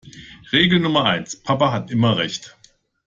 [0.51, 2.57] Regel Nummer eins: Papa hat immer Recht.